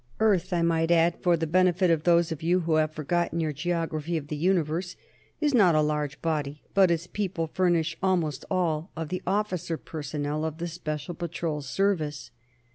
[0.19, 3.53] Earth, I might add, for the benefit of those of you who have forgotten your
[3.53, 4.95] geography of the Universe,
[5.39, 10.43] is not a large body, but its people furnish almost all of the officer personnel
[10.43, 12.31] of the Special Patrol Service.